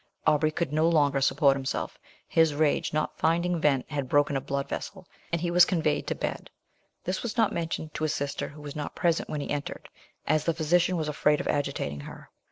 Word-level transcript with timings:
Aubrey 0.25 0.49
could 0.49 0.73
no 0.73 0.89
longer 0.89 1.21
support 1.21 1.55
himself; 1.55 1.99
his 2.27 2.55
rage 2.55 2.91
not 2.91 3.19
finding 3.19 3.61
vent, 3.61 3.85
had 3.91 4.09
broken 4.09 4.35
a 4.35 4.41
blood 4.41 4.67
vessel, 4.67 5.07
and 5.31 5.39
he 5.41 5.51
was 5.51 5.63
conveyed 5.63 6.07
to 6.07 6.15
bed. 6.15 6.49
This 7.03 7.21
was 7.21 7.37
not 7.37 7.53
mentioned 7.53 7.93
to 7.93 8.03
his 8.05 8.13
sister, 8.15 8.47
who 8.47 8.63
was 8.63 8.75
not 8.75 8.95
present 8.95 9.29
when 9.29 9.41
he 9.41 9.51
entered, 9.51 9.89
as 10.25 10.43
the 10.45 10.55
physician 10.55 10.97
was 10.97 11.07
afraid 11.07 11.39
of 11.39 11.47
agitating 11.47 11.99
her. 11.99 12.31